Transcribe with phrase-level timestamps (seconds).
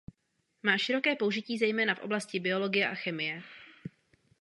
[0.63, 3.43] Má široké použití zejména v oblasti biologie a chemie.